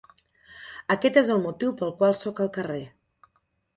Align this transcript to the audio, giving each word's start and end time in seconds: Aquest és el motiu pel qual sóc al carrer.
Aquest 0.95 1.21
és 1.21 1.29
el 1.35 1.43
motiu 1.45 1.75
pel 1.83 1.93
qual 2.01 2.17
sóc 2.23 2.45
al 2.47 2.51
carrer. 2.59 2.85